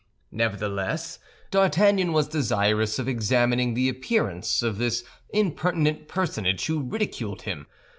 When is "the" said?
3.75-3.87